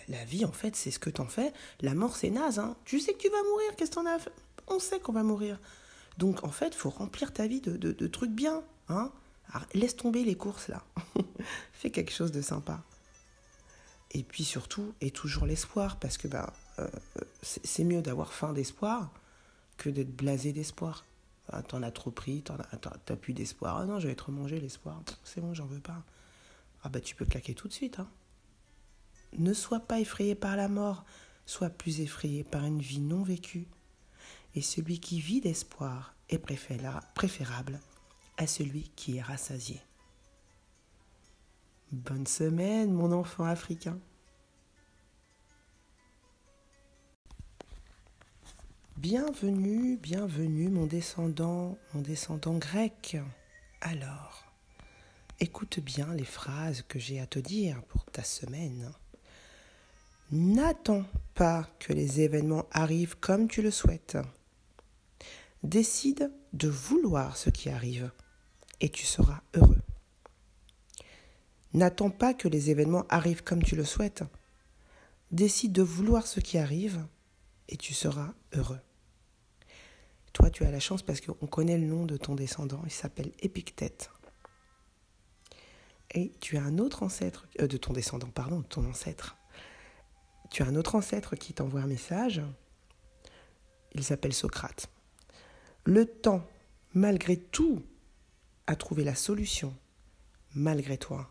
la, 0.09 0.25
vie, 0.25 0.45
en 0.45 0.52
fait, 0.52 0.76
c'est 0.76 0.91
ce 0.91 0.99
que 0.99 1.11
t'en 1.11 1.26
fais. 1.26 1.52
La 1.81 1.95
mort, 1.95 2.17
c'est 2.17 2.31
naze. 2.31 2.59
Hein. 2.59 2.76
Tu 2.85 3.00
sais 3.00 3.12
que 3.12 3.19
tu 3.19 3.29
vas 3.29 3.43
mourir. 3.43 3.76
Qu'est-ce 3.76 3.91
que 3.91 3.97
t'en 3.97 4.07
as 4.07 4.19
fait 4.19 4.33
On 4.69 4.79
sait 4.79 5.00
qu'on 5.00 5.12
va 5.12 5.23
mourir. 5.23 5.59
Donc, 6.19 6.45
en 6.45 6.50
fait, 6.50 6.75
faut 6.75 6.91
remplir 6.91 7.33
ta 7.33 7.47
vie 7.47 7.61
de, 7.61 8.07
trucs 8.07 8.31
bien. 8.31 8.62
Hein 8.88 9.11
laisse 9.75 9.97
tomber 9.97 10.25
les 10.25 10.37
courses, 10.37 10.69
là. 10.69 10.83
Fais 11.73 11.91
quelque 11.91 12.12
chose 12.12 12.33
de 12.33 12.41
sympa. 12.41 12.83
Et 14.12 14.23
puis 14.23 14.45
surtout, 14.45 14.95
et 15.00 15.11
toujours 15.11 15.47
l'espoir, 15.47 15.99
parce 15.99 16.19
que 16.19 16.29
bah, 16.29 16.52
euh, 16.79 16.88
c'est 17.43 17.85
mieux 17.85 18.02
d'avoir 18.02 18.33
faim 18.33 18.52
d'espoir 18.52 19.11
que 19.79 19.91
d'être 19.91 20.14
blasé 20.14 20.52
d'espoir. 20.52 21.05
Ah, 21.49 21.62
t'en 21.62 21.82
as 21.82 21.90
trop 21.90 22.11
pris, 22.11 22.42
t'as 22.42 23.16
plus 23.16 23.32
d'espoir. 23.32 23.78
Ah 23.78 23.84
non, 23.84 23.99
je 23.99 24.06
vais 24.06 24.12
être 24.12 24.30
mangé 24.30 24.61
l'espoir. 24.61 25.02
C'est 25.25 25.40
bon, 25.40 25.54
j'en 25.54 25.66
veux 25.66 25.80
pas. 25.80 26.02
Ah 26.82 26.88
bah 26.88 27.00
tu 27.00 27.14
peux 27.14 27.25
claquer 27.25 27.54
tout 27.54 27.68
de 27.68 27.72
suite. 27.72 27.99
Hein. 27.99 28.08
Ne 29.38 29.52
sois 29.52 29.80
pas 29.80 30.00
effrayé 30.00 30.34
par 30.34 30.56
la 30.56 30.68
mort, 30.68 31.04
sois 31.46 31.70
plus 31.70 32.00
effrayé 32.00 32.44
par 32.44 32.64
une 32.64 32.80
vie 32.80 33.00
non 33.00 33.22
vécue. 33.22 33.66
Et 34.54 34.62
celui 34.62 35.00
qui 35.00 35.20
vit 35.20 35.40
d'espoir 35.40 36.14
est 36.28 36.38
préférable 36.38 37.80
à 38.37 38.46
celui 38.46 38.90
qui 38.96 39.16
est 39.16 39.22
rassasié. 39.22 39.80
Bonne 41.90 42.26
semaine, 42.26 42.92
mon 42.92 43.12
enfant 43.12 43.44
africain. 43.44 43.99
Bienvenue, 49.02 49.97
bienvenue 49.97 50.68
mon 50.68 50.87
descendant, 50.87 51.76
mon 51.92 52.02
descendant 52.02 52.56
grec. 52.56 53.16
Alors, 53.80 54.44
écoute 55.40 55.80
bien 55.80 56.14
les 56.14 56.25
phrases 56.25 56.85
que 56.87 57.00
j'ai 57.00 57.18
à 57.18 57.26
te 57.26 57.40
dire 57.40 57.82
pour 57.88 58.04
ta 58.04 58.23
semaine. 58.23 58.92
N'attends 60.30 61.04
pas 61.35 61.68
que 61.80 61.92
les 61.92 62.21
événements 62.21 62.68
arrivent 62.71 63.16
comme 63.18 63.49
tu 63.49 63.61
le 63.61 63.73
souhaites. 63.73 64.18
Décide 65.64 66.30
de 66.52 66.68
vouloir 66.68 67.37
ce 67.37 67.50
qui 67.50 67.71
arrive 67.71 68.12
et 68.80 68.88
tu 68.88 69.04
seras 69.04 69.40
heureux. 69.54 69.82
N'attends 71.75 72.11
pas 72.11 72.35
que 72.35 72.47
les 72.47 72.71
événements 72.71 73.06
arrivent 73.09 73.42
comme 73.42 73.64
tu 73.64 73.75
le 73.75 73.85
souhaites. 73.85 74.23
Décide 75.32 75.73
de 75.73 75.82
vouloir 75.82 76.25
ce 76.25 76.38
qui 76.38 76.56
arrive 76.56 77.04
et 77.68 77.76
tu 77.76 77.94
seras 77.94 78.32
heureux. 78.52 78.78
Toi, 80.33 80.51
tu 80.51 80.65
as 80.65 80.71
la 80.71 80.81
chance 80.81 81.03
parce 81.03 81.21
qu'on 81.21 81.47
connaît 81.47 81.79
le 81.79 81.87
nom 81.87 82.07
de 82.07 82.17
ton 82.17 82.35
descendant. 82.35 82.83
Il 82.85 82.91
s'appelle 82.91 83.33
Épictète. 83.41 84.11
Et 86.15 86.33
tu 86.41 86.57
as 86.57 86.62
un 86.62 86.79
autre 86.79 87.03
ancêtre, 87.03 87.47
euh, 87.61 87.67
de 87.67 87.77
ton 87.77 87.93
descendant, 87.93 88.29
pardon, 88.29 88.61
de 88.61 88.67
ton 88.67 88.85
ancêtre. 88.89 89.37
Tu 90.51 90.62
as 90.62 90.67
un 90.67 90.75
autre 90.75 90.95
ancêtre 90.95 91.37
qui 91.37 91.55
t'envoie 91.55 91.81
un 91.81 91.87
message. 91.87 92.43
Il 93.95 94.05
s'appelle 94.05 94.35
Socrate. 94.35 94.91
Le 95.85 96.07
temps, 96.07 96.47
malgré 96.95 97.37
tout, 97.37 97.83
a 98.67 98.77
trouvé 98.77 99.05
la 99.05 99.15
solution, 99.15 99.77
malgré 100.55 100.99
toi. 100.99 101.31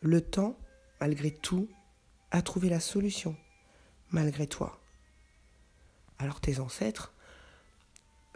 Le 0.00 0.20
temps, 0.20 0.58
malgré 1.00 1.32
tout, 1.32 1.68
a 2.30 2.42
trouvé 2.42 2.68
la 2.68 2.80
solution, 2.80 3.36
malgré 4.10 4.46
toi. 4.46 4.80
Alors 6.18 6.40
tes 6.40 6.60
ancêtres 6.60 7.13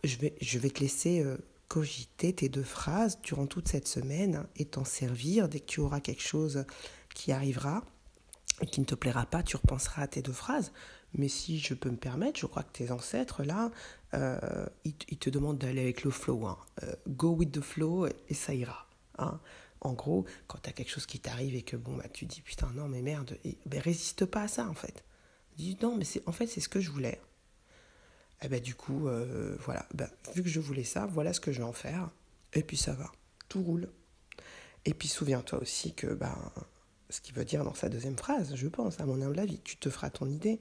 je 0.04 0.16
vais, 0.16 0.34
je 0.40 0.58
vais 0.58 0.70
te 0.70 0.80
laisser 0.80 1.20
euh, 1.20 1.36
cogiter 1.68 2.32
tes 2.32 2.48
deux 2.48 2.62
phrases 2.62 3.20
durant 3.22 3.46
toute 3.46 3.68
cette 3.68 3.88
semaine 3.88 4.46
et 4.56 4.64
t'en 4.64 4.84
servir 4.84 5.48
dès 5.48 5.60
que 5.60 5.66
tu 5.66 5.80
auras 5.80 6.00
quelque 6.00 6.22
chose 6.22 6.64
qui 7.14 7.32
arrivera 7.32 7.84
et 8.60 8.66
qui 8.66 8.80
ne 8.80 8.86
te 8.86 8.94
plaira 8.94 9.26
pas, 9.26 9.42
tu 9.42 9.56
repenseras 9.56 10.02
à 10.02 10.08
tes 10.08 10.22
deux 10.22 10.32
phrases. 10.32 10.72
Mais 11.14 11.28
si 11.28 11.58
je 11.58 11.74
peux 11.74 11.90
me 11.90 11.96
permettre, 11.96 12.38
je 12.38 12.46
crois 12.46 12.62
que 12.62 12.72
tes 12.72 12.90
ancêtres, 12.90 13.42
là, 13.42 13.70
euh, 14.14 14.66
ils, 14.84 14.94
te 14.94 15.30
demandent 15.30 15.58
d'aller 15.58 15.82
avec 15.82 16.04
le 16.04 16.10
flow. 16.10 16.46
Hein. 16.46 16.58
Euh, 16.82 16.94
go 17.08 17.30
with 17.30 17.52
the 17.52 17.60
flow 17.60 18.06
et 18.06 18.34
ça 18.34 18.54
ira. 18.54 18.86
Hein. 19.18 19.40
En 19.80 19.92
gros, 19.92 20.24
quand 20.48 20.58
tu 20.62 20.68
as 20.68 20.72
quelque 20.72 20.90
chose 20.90 21.06
qui 21.06 21.20
t'arrive 21.20 21.54
et 21.54 21.62
que 21.62 21.76
bon, 21.76 21.96
bah, 21.96 22.08
tu 22.12 22.26
dis 22.26 22.42
putain, 22.42 22.70
non, 22.74 22.88
mais 22.88 23.00
merde, 23.00 23.38
et, 23.44 23.58
ben, 23.66 23.80
résiste 23.80 24.26
pas 24.26 24.42
à 24.42 24.48
ça 24.48 24.68
en 24.68 24.74
fait. 24.74 25.04
Dis 25.56 25.76
non, 25.82 25.96
mais 25.96 26.04
en 26.26 26.32
fait, 26.32 26.46
c'est 26.46 26.60
ce 26.60 26.68
que 26.68 26.80
je 26.80 26.90
voulais. 26.90 27.20
Et 28.40 28.46
eh 28.46 28.48
ben 28.48 28.60
du 28.60 28.76
coup, 28.76 29.08
euh, 29.08 29.56
voilà, 29.64 29.84
ben, 29.94 30.08
vu 30.34 30.44
que 30.44 30.48
je 30.48 30.60
voulais 30.60 30.84
ça, 30.84 31.06
voilà 31.06 31.32
ce 31.32 31.40
que 31.40 31.50
je 31.50 31.58
vais 31.58 31.64
en 31.64 31.72
faire. 31.72 32.08
Et 32.52 32.62
puis 32.62 32.76
ça 32.76 32.92
va, 32.92 33.10
tout 33.48 33.60
roule. 33.62 33.88
Et 34.84 34.94
puis 34.94 35.08
souviens-toi 35.08 35.60
aussi 35.60 35.92
que 35.92 36.06
ben, 36.06 36.36
ce 37.10 37.20
qu'il 37.20 37.34
veut 37.34 37.44
dire 37.44 37.64
dans 37.64 37.74
sa 37.74 37.88
deuxième 37.88 38.16
phrase, 38.16 38.54
je 38.54 38.68
pense, 38.68 39.00
à 39.00 39.06
mon 39.06 39.20
humble 39.20 39.38
avis, 39.38 39.60
tu 39.60 39.76
te 39.76 39.90
feras 39.90 40.10
ton 40.10 40.28
idée, 40.28 40.60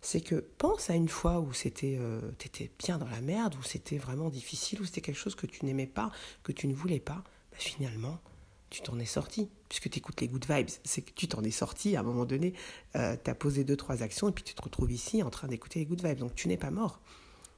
c'est 0.00 0.20
que 0.20 0.36
pense 0.36 0.88
à 0.88 0.94
une 0.94 1.08
fois 1.08 1.40
où 1.40 1.52
c'était, 1.52 1.98
euh, 2.00 2.20
étais 2.44 2.70
bien 2.78 2.98
dans 2.98 3.08
la 3.08 3.20
merde, 3.20 3.54
où 3.56 3.62
c'était 3.62 3.98
vraiment 3.98 4.30
difficile, 4.30 4.80
où 4.80 4.84
c'était 4.84 5.02
quelque 5.02 5.18
chose 5.18 5.34
que 5.34 5.46
tu 5.46 5.66
n'aimais 5.66 5.86
pas, 5.86 6.10
que 6.42 6.52
tu 6.52 6.68
ne 6.68 6.74
voulais 6.74 7.00
pas, 7.00 7.22
ben, 7.52 7.58
finalement, 7.58 8.18
tu 8.70 8.80
t'en 8.82 8.98
es 8.98 9.04
sorti. 9.04 9.50
Puisque 9.68 9.90
tu 9.90 9.98
écoutes 9.98 10.20
les 10.20 10.28
good 10.28 10.46
vibes, 10.48 10.70
c'est 10.84 11.02
que 11.02 11.12
tu 11.12 11.28
t'en 11.28 11.42
es 11.42 11.50
sorti 11.50 11.96
à 11.96 12.00
un 12.00 12.02
moment 12.02 12.24
donné, 12.24 12.54
euh, 12.96 13.16
tu 13.22 13.30
as 13.30 13.34
posé 13.34 13.64
deux, 13.64 13.76
trois 13.76 14.02
actions 14.02 14.28
et 14.28 14.32
puis 14.32 14.44
tu 14.44 14.54
te 14.54 14.62
retrouves 14.62 14.90
ici 14.90 15.22
en 15.22 15.30
train 15.30 15.48
d'écouter 15.48 15.80
les 15.80 15.86
good 15.86 16.04
vibes. 16.04 16.18
Donc 16.18 16.34
tu 16.34 16.48
n'es 16.48 16.56
pas 16.56 16.70
mort. 16.70 17.00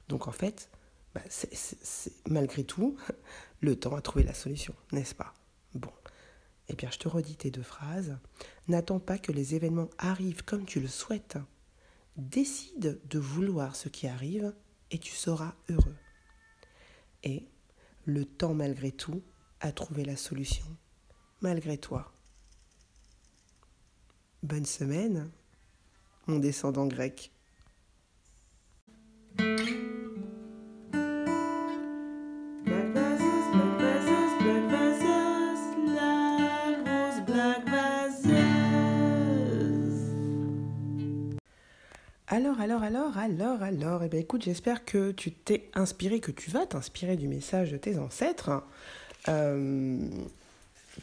Donc 0.09 0.27
en 0.27 0.33
fait, 0.33 0.69
bah, 1.15 1.23
malgré 2.29 2.65
tout, 2.65 2.97
le 3.61 3.77
temps 3.77 3.95
a 3.95 4.01
trouvé 4.01 4.25
la 4.25 4.35
solution, 4.35 4.75
n'est-ce 4.91 5.15
pas? 5.15 5.35
Bon. 5.75 5.93
Eh 6.69 6.75
bien, 6.75 6.91
je 6.91 6.99
te 6.99 7.09
redis 7.09 7.37
tes 7.37 7.51
deux 7.51 7.63
phrases. 7.63 8.17
N'attends 8.69 9.01
pas 9.01 9.19
que 9.19 9.33
les 9.33 9.55
événements 9.55 9.91
arrivent 9.99 10.45
comme 10.45 10.65
tu 10.65 10.81
le 10.81 10.89
souhaites. 10.89 11.37
Décide 12.17 13.01
de 13.09 13.19
vouloir 13.19 13.75
ce 13.77 13.89
qui 13.89 14.07
arrive 14.07 14.55
et 14.91 14.99
tu 14.99 15.13
seras 15.13 15.55
heureux. 15.69 15.97
Et 17.25 17.49
le 18.05 18.25
temps, 18.25 18.55
malgré 18.55 18.93
tout, 18.93 19.23
a 19.61 19.73
trouvé 19.73 20.05
la 20.05 20.17
solution 20.17 20.65
malgré 21.43 21.77
toi. 21.77 22.11
Bonne 24.43 24.67
semaine, 24.67 25.31
mon 26.27 26.39
descendant 26.39 26.87
grec. 26.87 27.31
Alors, 42.29 42.61
alors, 42.63 42.83
alors, 42.83 43.19
alors, 43.19 43.63
alors, 43.63 44.03
eh 44.05 44.09
bien 44.09 44.21
écoute, 44.21 44.43
j'espère 44.43 44.87
que 44.87 45.13
tu 45.13 45.33
t'es 45.33 45.71
inspiré, 45.75 46.19
que 46.19 46.31
tu 46.31 46.51
vas 46.51 46.65
t'inspirer 46.65 47.17
du 47.17 47.29
message 47.29 47.71
de 47.71 47.77
tes 47.77 47.99
ancêtres. 47.99 48.63
Euh, 49.29 50.09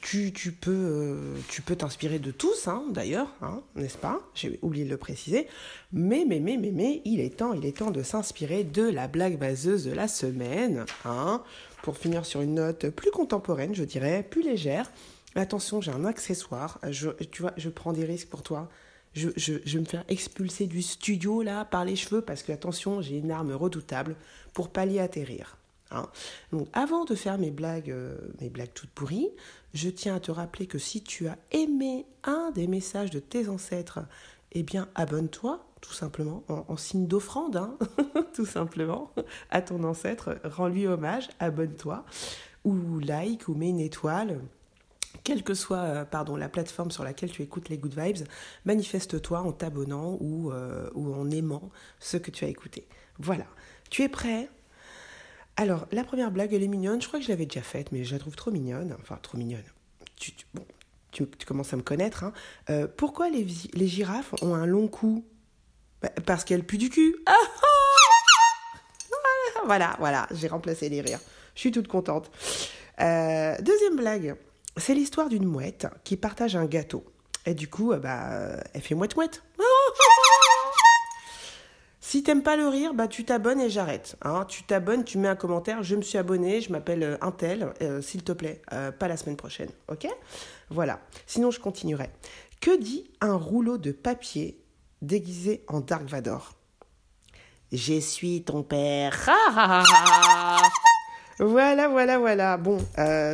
tu, 0.01 0.31
tu, 0.31 0.51
peux 0.51 0.71
euh, 0.71 1.35
tu 1.49 1.61
peux 1.61 1.75
t'inspirer 1.75 2.19
de 2.19 2.31
tous, 2.31 2.67
hein, 2.67 2.83
d'ailleurs, 2.91 3.27
hein, 3.41 3.61
n'est-ce 3.75 3.97
pas? 3.97 4.21
J'ai 4.35 4.59
oublié 4.61 4.85
de 4.85 4.89
le 4.89 4.97
préciser. 4.97 5.47
Mais, 5.91 6.25
mais, 6.27 6.39
mais, 6.39 6.57
mais, 6.57 6.71
mais, 6.71 7.01
il 7.05 7.19
est 7.19 7.37
temps, 7.37 7.53
il 7.53 7.65
est 7.65 7.77
temps 7.77 7.89
de 7.91 8.03
s'inspirer 8.03 8.63
de 8.63 8.83
la 8.83 9.07
blague 9.07 9.39
baseuse 9.39 9.85
de 9.85 9.91
la 9.91 10.07
semaine, 10.07 10.85
hein, 11.05 11.43
pour 11.81 11.97
finir 11.97 12.25
sur 12.25 12.41
une 12.41 12.55
note 12.55 12.89
plus 12.89 13.11
contemporaine, 13.11 13.73
je 13.73 13.83
dirais, 13.83 14.25
plus 14.29 14.43
légère. 14.43 14.91
Attention, 15.35 15.81
j'ai 15.81 15.91
un 15.91 16.05
accessoire. 16.05 16.79
Je, 16.89 17.09
tu 17.31 17.41
vois, 17.41 17.53
je 17.57 17.69
prends 17.69 17.93
des 17.93 18.05
risques 18.05 18.29
pour 18.29 18.43
toi. 18.43 18.69
Je, 19.13 19.29
je, 19.37 19.53
je, 19.65 19.73
vais 19.73 19.79
me 19.79 19.85
faire 19.85 20.03
expulser 20.07 20.67
du 20.67 20.83
studio 20.83 21.41
là 21.41 21.65
par 21.65 21.83
les 21.83 21.95
cheveux 21.95 22.21
parce 22.21 22.43
que 22.43 22.51
attention, 22.51 23.01
j'ai 23.01 23.17
une 23.17 23.31
arme 23.31 23.53
redoutable 23.53 24.15
pour 24.53 24.69
pallier 24.69 24.99
atterrir. 24.99 25.57
Hein. 25.91 26.07
Donc 26.51 26.67
avant 26.73 27.05
de 27.05 27.15
faire 27.15 27.37
mes 27.37 27.51
blagues, 27.51 27.91
euh, 27.91 28.17
mes 28.41 28.49
blagues 28.49 28.73
toutes 28.73 28.91
pourries, 28.91 29.29
je 29.73 29.89
tiens 29.89 30.15
à 30.15 30.19
te 30.19 30.31
rappeler 30.31 30.67
que 30.67 30.77
si 30.77 31.03
tu 31.03 31.27
as 31.27 31.37
aimé 31.51 32.05
un 32.23 32.51
des 32.51 32.67
messages 32.67 33.11
de 33.11 33.19
tes 33.19 33.49
ancêtres, 33.49 33.99
eh 34.51 34.63
bien 34.63 34.87
abonne-toi 34.95 35.65
tout 35.81 35.93
simplement 35.93 36.43
en, 36.49 36.77
signe 36.77 37.07
d'offrande, 37.07 37.55
hein, 37.55 37.77
tout 38.33 38.45
simplement, 38.45 39.13
à 39.49 39.61
ton 39.61 39.83
ancêtre, 39.83 40.37
rends-lui 40.43 40.87
hommage, 40.87 41.29
abonne-toi 41.39 42.03
ou 42.65 42.99
like 42.99 43.47
ou 43.47 43.55
mets 43.55 43.69
une 43.69 43.79
étoile. 43.79 44.41
Quelle 45.23 45.43
que 45.43 45.53
soit 45.53 45.77
euh, 45.77 46.05
pardon, 46.05 46.35
la 46.35 46.49
plateforme 46.49 46.91
sur 46.91 47.03
laquelle 47.03 47.31
tu 47.31 47.41
écoutes 47.41 47.69
les 47.69 47.77
Good 47.77 47.97
Vibes, 47.97 48.27
manifeste-toi 48.65 49.39
en 49.39 49.51
t'abonnant 49.51 50.17
ou, 50.19 50.51
euh, 50.51 50.89
ou 50.93 51.13
en 51.13 51.29
aimant 51.31 51.69
ce 51.99 52.17
que 52.17 52.31
tu 52.31 52.45
as 52.45 52.47
écouté. 52.47 52.87
Voilà. 53.17 53.45
Tu 53.89 54.03
es 54.03 54.09
prêt? 54.09 54.49
Alors, 55.59 55.87
la 55.91 56.05
première 56.05 56.31
blague, 56.31 56.53
elle 56.53 56.63
est 56.63 56.69
mignonne. 56.69 57.01
Je 57.01 57.07
crois 57.09 57.19
que 57.19 57.25
je 57.25 57.31
l'avais 57.31 57.45
déjà 57.45 57.61
faite, 57.61 57.91
mais 57.91 58.05
je 58.05 58.13
la 58.13 58.19
trouve 58.19 58.33
trop 58.33 58.49
mignonne. 58.49 58.95
Enfin, 59.01 59.19
trop 59.21 59.37
mignonne. 59.37 59.61
Tu, 60.15 60.31
commences 61.45 61.73
à 61.73 61.75
me 61.75 61.81
connaître. 61.81 62.23
Hein. 62.23 62.31
Euh, 62.69 62.87
pourquoi 62.87 63.27
les, 63.29 63.45
girafes 63.85 64.33
ont 64.41 64.55
un 64.55 64.65
long 64.65 64.87
cou? 64.87 65.25
Bah, 66.01 66.11
Parce 66.25 66.45
qu'elles 66.45 66.63
puent 66.63 66.77
du 66.77 66.89
cul. 66.89 67.13
Voilà, 69.65 69.97
voilà, 69.99 70.25
j'ai 70.31 70.47
remplacé 70.47 70.87
les 70.87 71.01
rires. 71.01 71.19
Je 71.53 71.59
suis 71.59 71.71
toute 71.71 71.89
contente. 71.89 72.31
Euh, 73.01 73.55
deuxième 73.59 73.97
blague. 73.97 74.35
c'est 74.77 74.95
l'histoire 74.95 75.27
d'une 75.27 75.45
mouette 75.45 75.87
qui 76.05 76.15
partage 76.15 76.55
un 76.55 76.65
gâteau. 76.65 77.03
Et 77.45 77.53
du 77.53 77.67
coup, 77.67 77.93
bah, 77.97 78.63
elle 78.73 78.81
fait 78.81 78.95
mouette-mouette. 78.95 79.43
Si 82.09 82.23
t'aimes 82.23 82.41
pas 82.41 82.55
le 82.55 82.67
rire, 82.67 82.95
bah 82.95 83.07
tu 83.07 83.23
t'abonnes 83.23 83.61
et 83.61 83.69
j'arrête. 83.69 84.15
Hein. 84.23 84.43
Tu 84.47 84.63
t'abonnes, 84.63 85.03
tu 85.03 85.19
mets 85.19 85.27
un 85.27 85.35
commentaire, 85.35 85.83
je 85.83 85.95
me 85.95 86.01
suis 86.01 86.17
abonné, 86.17 86.59
je 86.59 86.71
m'appelle 86.71 87.03
euh, 87.03 87.17
Intel, 87.21 87.71
euh, 87.83 88.01
s'il 88.01 88.23
te 88.23 88.31
plaît, 88.31 88.63
euh, 88.73 88.91
pas 88.91 89.07
la 89.07 89.15
semaine 89.15 89.35
prochaine, 89.35 89.69
ok? 89.89 90.07
Voilà. 90.71 91.01
Sinon, 91.27 91.51
je 91.51 91.59
continuerai. 91.59 92.09
Que 92.61 92.75
dit 92.79 93.11
un 93.21 93.35
rouleau 93.35 93.77
de 93.77 93.91
papier 93.91 94.59
déguisé 95.03 95.63
en 95.67 95.81
Dark 95.81 96.05
Vador? 96.05 96.55
Je 97.71 97.99
suis 97.99 98.41
ton 98.41 98.63
père. 98.63 99.29
Voilà, 101.41 101.87
voilà, 101.89 102.17
voilà. 102.17 102.57
Bon, 102.57 102.79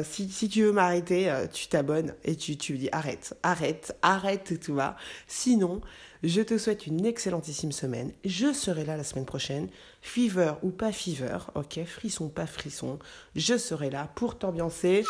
si, 0.04 0.30
si, 0.30 0.48
tu 0.48 0.62
veux 0.62 0.72
m'arrêter, 0.74 1.34
tu 1.52 1.68
t'abonnes 1.70 2.14
et 2.24 2.36
tu, 2.36 2.56
tu 2.56 2.78
dis 2.78 2.90
arrête, 2.92 3.36
arrête, 3.42 3.98
arrête 4.04 4.60
tout 4.60 4.76
va. 4.76 4.96
Sinon, 5.28 5.82
je 6.26 6.42
te 6.42 6.58
souhaite 6.58 6.88
une 6.88 7.06
excellentissime 7.06 7.72
semaine. 7.72 8.12
Je 8.24 8.52
serai 8.52 8.84
là 8.84 8.98
la 8.98 9.04
semaine 9.04 9.26
prochaine. 9.26 9.70
Fever 10.02 10.54
ou 10.64 10.72
pas 10.72 10.92
fever, 10.92 11.38
ok, 11.54 11.84
frisson, 11.86 12.30
pas 12.30 12.48
frisson. 12.48 13.00
Je 13.36 13.58
serai 13.58 13.90
là 13.90 14.10
pour 14.16 14.38
t'ambiancer 14.38 15.04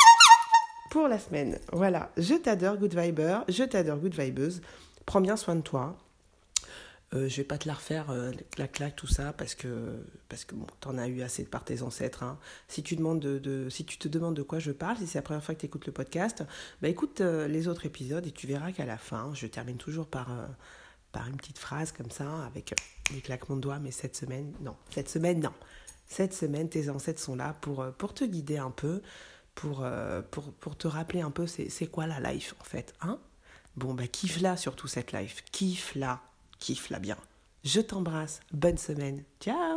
pour 0.92 1.08
la 1.08 1.18
semaine. 1.18 1.58
Voilà, 1.72 2.12
je 2.18 2.36
t'adore, 2.36 2.78
good 2.78 2.94
viber. 2.94 3.40
Je 3.48 3.64
t'adore, 3.64 3.98
good 3.98 4.14
vibeuse. 4.14 4.62
Prends 5.06 5.22
bien 5.22 5.38
soin 5.38 5.56
de 5.56 5.62
toi. 5.62 5.98
Euh, 7.14 7.30
je 7.30 7.38
vais 7.38 7.44
pas 7.44 7.58
te 7.58 7.68
la 7.68 7.76
refaire, 7.76 8.10
euh, 8.10 8.32
la 8.58 8.68
claque, 8.68 8.96
tout 8.96 9.08
ça, 9.08 9.32
parce 9.32 9.56
que, 9.56 10.04
parce 10.28 10.44
que 10.44 10.56
t'en 10.82 10.98
as 10.98 11.08
eu 11.08 11.22
assez 11.22 11.46
par 11.46 11.64
tes 11.64 11.82
ancêtres. 11.82 12.24
Hein. 12.24 12.38
Si, 12.68 12.84
tu 12.84 12.96
demandes 12.98 13.20
de, 13.20 13.70
te 13.70 14.08
demandes 14.10 14.36
de 14.36 14.42
quoi 14.42 14.60
je 14.60 14.72
parle, 14.72 14.98
si 14.98 15.08
c'est 15.08 15.20
la 15.20 15.22
première 15.22 15.44
fois 15.44 15.56
que 15.56 15.62
tu 15.62 15.68
écoutes 15.68 15.86
le 15.86 15.94
podcast, 15.94 16.44
bah 16.82 16.90
écoute 16.90 17.22
euh, 17.22 17.48
les 17.48 17.68
autres 17.68 17.86
épisodes 17.86 18.26
et 18.26 18.32
tu 18.32 18.48
verras 18.48 18.72
qu'à 18.72 18.86
la 18.86 18.98
fin, 18.98 19.32
je 19.34 19.48
termine 19.48 19.78
toujours 19.78 20.08
par 20.08 20.30
par 21.16 21.28
une 21.30 21.38
petite 21.38 21.60
phrase 21.60 21.94
comme 21.94 22.12
ça, 22.12 22.44
avec 22.46 22.76
des 23.14 23.22
claquements 23.22 23.56
de 23.56 23.62
doigts, 23.62 23.80
mais 23.80 23.92
cette 23.92 24.18
semaine, 24.18 24.54
non. 24.60 24.76
Cette 24.90 25.08
semaine, 25.08 25.40
non. 25.40 25.54
Cette 26.08 26.34
semaine, 26.34 26.68
tes 26.68 26.90
ancêtres 26.90 27.22
sont 27.22 27.38
là 27.38 27.56
pour, 27.62 27.82
euh, 27.82 27.92
pour 27.92 28.14
te 28.14 28.26
guider 28.26 28.58
un 28.58 28.70
peu, 28.70 29.02
pour, 29.56 29.84
euh, 29.84 30.22
pour, 30.30 30.52
pour 30.52 30.78
te 30.78 30.90
rappeler 30.90 31.22
un 31.22 31.32
peu 31.32 31.48
c'est 31.48 31.88
quoi 31.88 32.06
la 32.06 32.20
life, 32.20 32.54
en 32.60 32.66
fait. 32.66 32.94
Hein? 33.00 33.18
Bon, 33.78 33.94
bah, 33.94 34.08
kiffe-la 34.08 34.58
surtout 34.58 34.90
cette 34.90 35.14
life. 35.14 35.46
Kiffe-la. 35.54 36.22
Kiffe-la 36.60 37.00
bien. 37.00 37.18
Je 37.64 37.80
t'embrasse. 37.80 38.42
Bonne 38.52 38.78
semaine. 38.78 39.24
Ciao 39.40 39.75